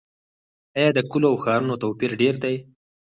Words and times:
آیا 0.77 0.89
د 0.95 0.99
کلیو 1.11 1.29
او 1.31 1.35
ښارونو 1.43 1.75
توپیر 1.83 2.11
ډیر 2.21 2.35
دی؟ 2.43 2.55